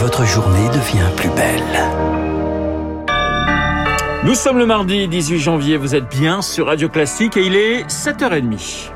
[0.00, 1.62] votre journée devient plus belle.
[4.24, 7.86] Nous sommes le mardi 18 janvier, vous êtes bien sur Radio Classique et il est
[7.88, 8.90] 7h30.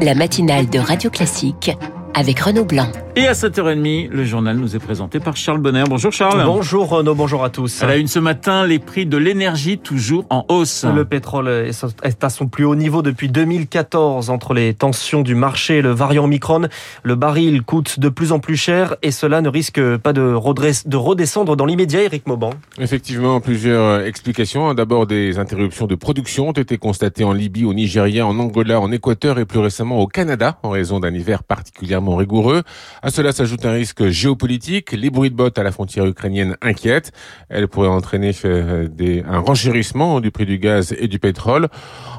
[0.00, 1.72] La matinale de Radio Classique
[2.14, 2.88] avec Renaud Blanc.
[3.14, 5.84] Et à 7h30, le journal nous est présenté par Charles Bonner.
[5.86, 6.42] Bonjour Charles.
[6.46, 7.82] Bonjour Renaud, bonjour à tous.
[7.82, 10.84] À la une ce matin, les prix de l'énergie toujours en hausse.
[10.84, 15.78] Le pétrole est à son plus haut niveau depuis 2014 entre les tensions du marché
[15.78, 16.68] et le variant Omicron.
[17.02, 21.56] Le baril coûte de plus en plus cher et cela ne risque pas de, redescendre
[21.56, 22.50] dans l'immédiat, Eric Mauban.
[22.78, 24.72] Effectivement, plusieurs explications.
[24.74, 28.90] D'abord, des interruptions de production ont été constatées en Libye, au Nigeria, en Angola, en
[28.90, 32.62] Équateur et plus récemment au Canada en raison d'un hiver particulièrement rigoureux.
[33.02, 34.92] À cela s'ajoute un risque géopolitique.
[34.92, 37.12] Les bruits de bottes à la frontière ukrainienne inquiètent.
[37.48, 38.88] Elles pourraient entraîner euh,
[39.26, 41.68] un renchérissement du prix du gaz et du pétrole.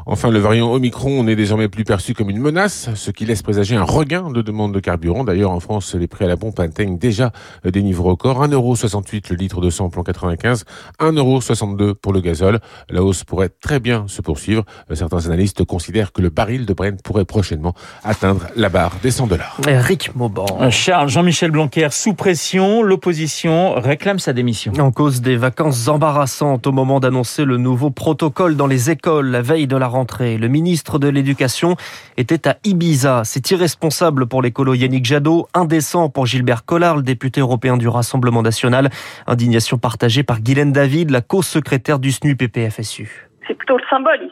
[0.06, 3.76] Enfin, le variant Omicron n'est désormais plus perçu comme une menace, ce qui laisse présager
[3.76, 5.24] un regain de demande de carburant.
[5.24, 7.32] D'ailleurs, en France, les prix à la pompe atteignent déjà
[7.64, 8.46] des niveaux records.
[8.46, 10.66] 1,68€ le litre de samplon 95,
[11.00, 12.60] 1,62€ pour le gazole.
[12.90, 14.66] La hausse pourrait très bien se poursuivre.
[14.94, 19.28] Certains analystes considèrent que le baril de Brent pourrait prochainement atteindre la barre des 100
[19.28, 19.58] dollars.
[19.74, 20.70] Eric Mauban.
[20.70, 24.72] Charles, Jean-Michel Blanquer, sous pression, l'opposition réclame sa démission.
[24.78, 29.42] En cause des vacances embarrassantes au moment d'annoncer le nouveau protocole dans les écoles la
[29.42, 30.38] veille de la rentrée.
[30.38, 31.76] Le ministre de l'Éducation
[32.18, 33.24] était à Ibiza.
[33.26, 38.44] C'est irresponsable pour l'écolo Yannick Jadot, indécent pour Gilbert Collard, le député européen du Rassemblement
[38.44, 38.92] national.
[39.26, 43.28] Indignation partagée par Guylaine David, la co-secrétaire du SNU-PPFSU.
[43.48, 44.30] C'est plutôt le symbole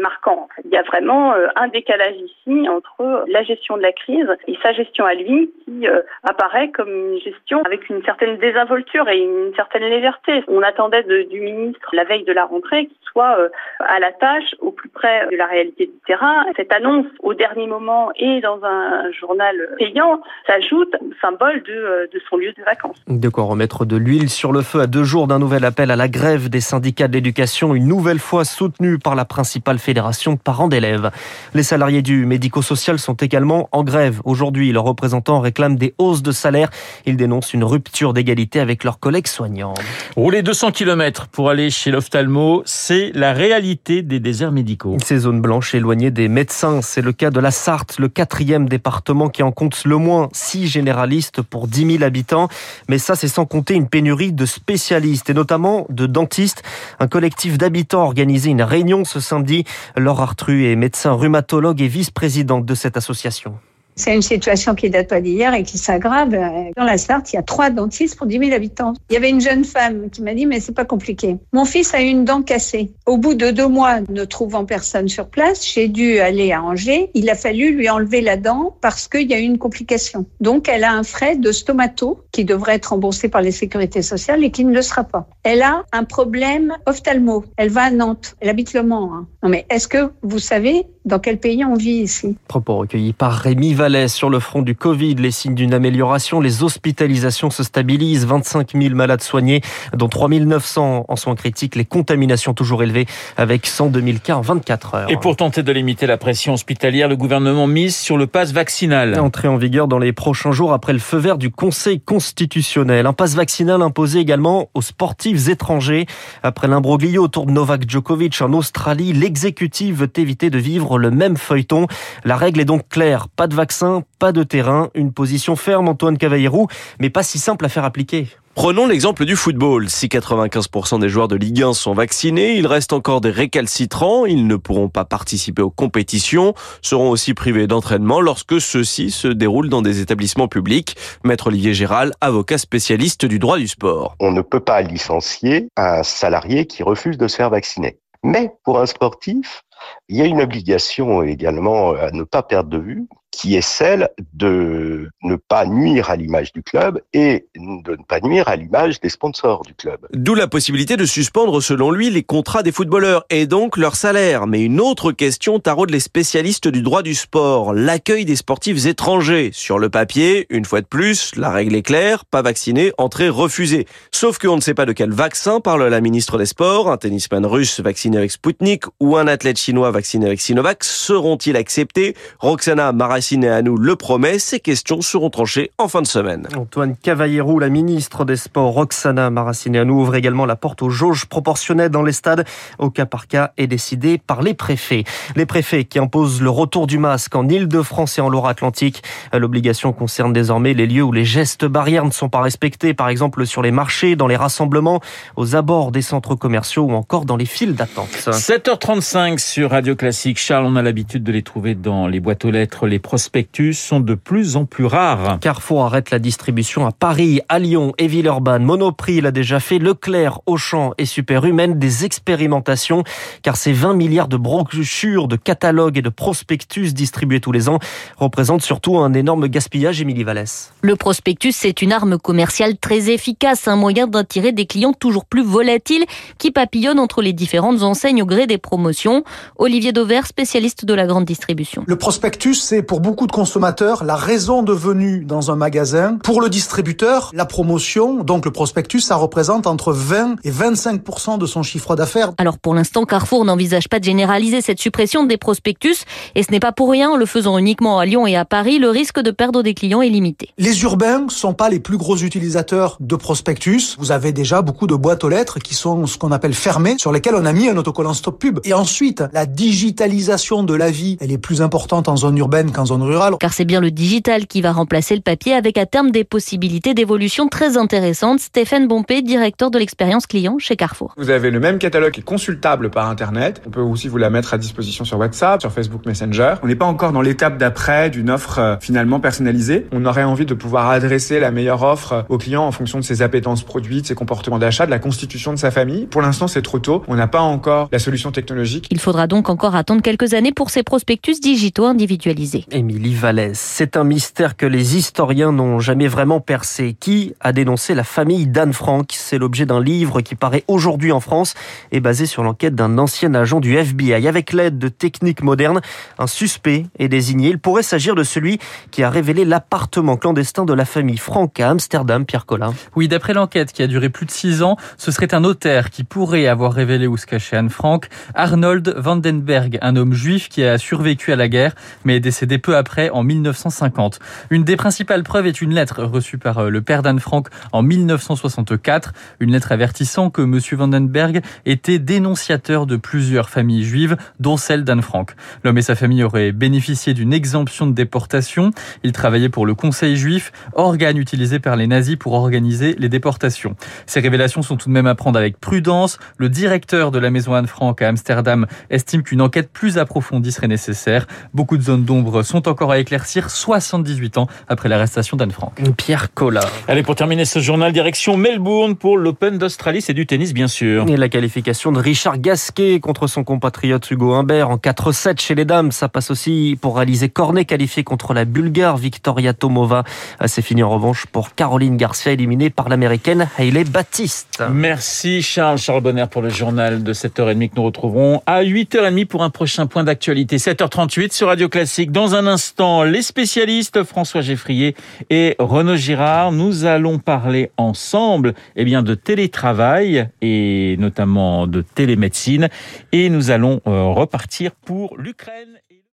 [0.00, 0.48] marquant.
[0.64, 4.56] Il y a vraiment euh, un décalage ici entre la gestion de la crise et
[4.62, 9.18] sa gestion à lui qui euh, apparaît comme une gestion avec une certaine désinvolture et
[9.18, 10.44] une certaine légèreté.
[10.48, 13.48] On attendait du ministre la veille de la rentrée qu'il soit euh,
[13.80, 16.44] à la tâche, au plus près de la réalité du terrain.
[16.56, 22.36] Cette annonce au dernier moment et dans un journal payant s'ajoute symbole de, de son
[22.36, 23.02] lieu de vacances.
[23.08, 25.96] De quoi remettre de l'huile sur le feu à deux jours d'un nouvel appel à
[25.96, 30.38] la grève des syndicats de l'éducation, une nouvelle fois soutenu par la principale fédération de
[30.38, 31.12] parents d'élèves.
[31.54, 34.20] Les salariés du médico-social sont également en grève.
[34.24, 36.70] Aujourd'hui, leurs représentants réclament des hausses de salaire.
[37.06, 39.74] Ils dénoncent une rupture d'égalité avec leurs collègues soignants.
[40.16, 44.96] Rouler 200 km pour aller chez l'ophtalmo, c'est la réalité des déserts médicaux.
[45.04, 49.28] Ces zones blanches éloignées des médecins, c'est le cas de la Sarthe, le quatrième département
[49.28, 52.48] qui en compte le moins 6 généralistes pour 10 000 habitants.
[52.88, 56.64] Mais ça, c'est sans compter une pénurie de spécialistes et notamment de dentistes.
[56.98, 59.64] Un collectif d'habitants a organisé une réunion ce samedi.
[59.96, 63.54] Laure Artru est médecin rhumatologue et vice-présidente de cette association.
[63.98, 66.36] C'est une situation qui date pas d'hier et qui s'aggrave.
[66.76, 68.92] Dans la Sarthe, il y a trois dentistes pour 10 000 habitants.
[69.08, 71.38] Il y avait une jeune femme qui m'a dit, mais c'est pas compliqué.
[71.54, 72.92] Mon fils a une dent cassée.
[73.06, 77.10] Au bout de deux mois, ne trouvant personne sur place, j'ai dû aller à Angers.
[77.14, 80.26] Il a fallu lui enlever la dent parce qu'il y a eu une complication.
[80.40, 84.44] Donc, elle a un frais de stomato qui devrait être remboursé par les sécurités sociales
[84.44, 85.26] et qui ne le sera pas.
[85.42, 87.44] Elle a un problème ophtalmo.
[87.56, 88.36] Elle va à Nantes.
[88.40, 89.10] Elle habite Le Mans.
[89.14, 89.26] Hein.
[89.46, 92.36] Non, mais est-ce que vous savez dans quel pays on vit ici?
[92.48, 95.14] Propos recueillis par Rémi Vallès sur le front du Covid.
[95.14, 98.26] Les signes d'une amélioration, les hospitalisations se stabilisent.
[98.26, 99.60] 25 000 malades soignés,
[99.96, 101.76] dont 3 900 en soins critiques.
[101.76, 105.10] Les contaminations toujours élevées avec 102 000 cas en 24 heures.
[105.12, 109.16] Et pour tenter de limiter la pression hospitalière, le gouvernement mise sur le pass vaccinal.
[109.20, 113.06] Entrée en vigueur dans les prochains jours après le feu vert du Conseil constitutionnel.
[113.06, 116.06] Un pass vaccinal imposé également aux sportifs étrangers.
[116.42, 121.36] Après l'imbroglio autour de Novak Djokovic en Australie, l'exécutif veut éviter de vivre le même
[121.36, 121.88] feuilleton.
[122.24, 126.16] La règle est donc claire, pas de vaccin, pas de terrain, une position ferme Antoine
[126.16, 126.68] Cavallero,
[127.00, 128.28] mais pas si simple à faire appliquer.
[128.54, 129.90] Prenons l'exemple du football.
[129.90, 134.24] Si 95% des joueurs de Ligue 1 sont vaccinés, il reste encore des récalcitrants.
[134.24, 139.68] Ils ne pourront pas participer aux compétitions, seront aussi privés d'entraînement lorsque ceux-ci se déroulent
[139.68, 140.96] dans des établissements publics.
[141.22, 144.16] Maître Olivier Géral, avocat spécialiste du droit du sport.
[144.20, 147.98] On ne peut pas licencier un salarié qui refuse de se faire vacciner.
[148.26, 149.62] Mais pour un sportif,
[150.08, 154.08] il y a une obligation également à ne pas perdre de vue, qui est celle
[154.32, 159.00] de ne pas nuire à l'image du club et de ne pas nuire à l'image
[159.00, 160.06] des sponsors du club.
[160.12, 164.46] D'où la possibilité de suspendre, selon lui, les contrats des footballeurs et donc leur salaire.
[164.46, 169.50] Mais une autre question taraude les spécialistes du droit du sport, l'accueil des sportifs étrangers.
[169.52, 173.86] Sur le papier, une fois de plus, la règle est claire, pas vacciné, entrée refusée.
[174.12, 177.44] Sauf qu'on ne sait pas de quel vaccin parle la ministre des Sports, un tennisman
[177.44, 182.14] russe vacciné avec Sputnik ou un athlète chinois vacciné avec Sinovac, seront-ils acceptés?
[182.38, 186.48] Roxana Maracineanu le promet, ces questions seront tranchées en fin de semaine.
[186.54, 191.88] Antoine Cavallero, la ministre des Sports, Roxana Maracineanu, ouvre également la porte aux jauges proportionnelles
[191.88, 192.44] dans les stades,
[192.78, 195.04] au cas par cas, est décidé par les préfets.
[195.34, 199.02] Les préfets qui imposent le retour du masque en Ile-de-France et en Loire-Atlantique.
[199.32, 203.46] L'obligation concerne désormais les lieux où les gestes barrières ne sont pas respectés, par exemple
[203.46, 205.00] sur les marchés, dans les rassemblements,
[205.36, 208.10] aux abords des centres commerciaux ou encore dans les files d'attente.
[208.10, 210.38] 7h35 sur Radio Classique.
[210.38, 212.86] Charles, on a l'habitude de les trouver dans les boîtes aux lettres.
[212.86, 215.38] Les prospectus sont de plus en plus rares.
[215.38, 218.64] Carrefour arrête la distribution à Paris, à Lyon et Villeurbanne.
[218.64, 219.78] Monoprix l'a déjà fait.
[219.78, 223.04] Leclerc, Auchan et Superhumaine des expérimentations
[223.42, 227.78] car ces 20 milliards de brochures, de catalogues et de prospectus distribués tous les ans
[228.16, 230.72] représentent surtout un énorme gaspillage, Émilie Vallès.
[230.82, 235.44] Le prospectus, c'est une arme commerciale très efficace, un moyen d'attirer des clients toujours plus
[235.44, 236.06] volatiles
[236.38, 239.22] qui papillonnent entre les différentes enseignes au gré des promotions.
[239.58, 241.84] Olivier Dauvert, spécialiste de la grande distribution.
[241.86, 246.18] Le prospectus, c'est pour beaucoup de consommateurs la raison de venue dans un magasin.
[246.22, 251.46] Pour le distributeur, la promotion, donc le prospectus, ça représente entre 20 et 25% de
[251.46, 252.32] son chiffre d'affaires.
[252.38, 256.04] Alors pour l'instant, Carrefour n'envisage pas de généraliser cette suppression des prospectus
[256.34, 258.78] et ce n'est pas pour rien, en le faisant uniquement à Lyon et à Paris,
[258.78, 260.50] le risque de perdre des clients est limité.
[260.58, 263.96] Les urbains sont pas les plus gros utilisateurs de prospectus.
[263.98, 267.12] Vous avez déjà beaucoup de boîtes aux lettres qui sont ce qu'on appelle fermées, sur
[267.12, 268.60] lesquelles on a mis un autocollant stop pub.
[268.64, 272.85] Et ensuite, la digitalisation de la vie, elle est plus importante en zone urbaine qu'en
[272.86, 273.34] zone rurale.
[273.38, 276.94] Car c'est bien le digital qui va remplacer le papier avec à terme des possibilités
[276.94, 278.40] d'évolution très intéressantes.
[278.40, 281.14] Stéphane Bompé, directeur de l'expérience client chez Carrefour.
[281.16, 283.62] Vous avez le même catalogue qui est consultable par Internet.
[283.66, 286.54] On peut aussi vous la mettre à disposition sur WhatsApp, sur Facebook Messenger.
[286.62, 289.86] On n'est pas encore dans l'étape d'après d'une offre euh, finalement personnalisée.
[289.92, 293.22] On aurait envie de pouvoir adresser la meilleure offre au client en fonction de ses
[293.22, 296.06] appétences produits, de ses comportements d'achat, de la constitution de sa famille.
[296.06, 297.02] Pour l'instant, c'est trop tôt.
[297.08, 298.88] On n'a pas encore la solution technologique.
[298.90, 302.64] Il faudra donc encore attendre quelques années pour ces prospectus digitaux individualisés.
[302.76, 306.94] Émilie Vallès, c'est un mystère que les historiens n'ont jamais vraiment percé.
[307.00, 309.08] Qui a dénoncé la famille d'Anne Frank?
[309.14, 311.54] C'est l'objet d'un livre qui paraît aujourd'hui en France
[311.90, 314.28] et basé sur l'enquête d'un ancien agent du FBI.
[314.28, 315.80] Avec l'aide de techniques modernes,
[316.18, 317.48] un suspect est désigné.
[317.48, 318.58] Il pourrait s'agir de celui
[318.90, 322.74] qui a révélé l'appartement clandestin de la famille Frank à Amsterdam, Pierre Collin.
[322.94, 326.04] Oui, d'après l'enquête qui a duré plus de six ans, ce serait un notaire qui
[326.04, 330.76] pourrait avoir révélé où se cachait Anne Frank, Arnold Vandenberg, un homme juif qui a
[330.76, 331.74] survécu à la guerre,
[332.04, 334.18] mais est décédé peu après, en 1950.
[334.50, 337.82] Une des principales preuves est une lettre reçue par euh, le père d'Anne Frank en
[337.82, 340.58] 1964, une lettre avertissant que M.
[340.72, 345.36] Vandenberg était dénonciateur de plusieurs familles juives, dont celle d'Anne Frank.
[345.62, 348.72] L'homme et sa famille auraient bénéficié d'une exemption de déportation.
[349.04, 353.76] Il travaillait pour le Conseil juif, organe utilisé par les nazis pour organiser les déportations.
[354.06, 356.18] Ces révélations sont tout de même à prendre avec prudence.
[356.36, 360.66] Le directeur de la maison Anne Frank à Amsterdam estime qu'une enquête plus approfondie serait
[360.66, 361.28] nécessaire.
[361.54, 365.72] Beaucoup de zones d'ombre sont encore à éclaircir 78 ans après l'arrestation d'Anne Frank.
[365.96, 366.70] Pierre Collard.
[366.88, 370.02] Allez, pour terminer ce journal, direction Melbourne pour l'Open d'Australie.
[370.02, 371.06] C'est du tennis, bien sûr.
[371.08, 375.64] Et la qualification de Richard Gasquet contre son compatriote Hugo Humbert en 4-7 chez les
[375.64, 375.92] dames.
[375.92, 380.04] Ça passe aussi pour réaliser Cornet qualifié contre la Bulgare Victoria Tomova.
[380.46, 384.62] C'est fini en revanche pour Caroline Garcia éliminée par l'américaine Hailey Baptiste.
[384.70, 389.42] Merci Charles, Charles Bonner pour le journal de 7h30 que nous retrouverons à 8h30 pour
[389.42, 390.56] un prochain point d'actualité.
[390.56, 392.12] 7h38 sur Radio Classique.
[392.12, 394.94] Dans un instant, les spécialistes François Geffrier
[395.30, 402.68] et Renaud Girard, nous allons parler ensemble eh bien, de télétravail et notamment de télémédecine
[403.12, 405.78] et nous allons euh, repartir pour l'Ukraine.